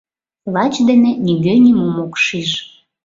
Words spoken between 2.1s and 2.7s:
шиж.